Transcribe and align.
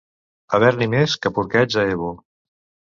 Haver-n'hi 0.57 0.89
més 0.95 1.15
que 1.27 1.33
porquets 1.37 1.81
a 1.85 1.89
Ebo. 1.95 2.13